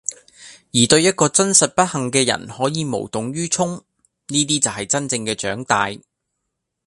[0.73, 3.83] 而對一個真實不幸嘅人可以無動於衷，
[4.29, 5.95] 呢啲就係真正嘅長大。